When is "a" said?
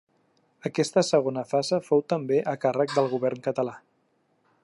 2.53-2.55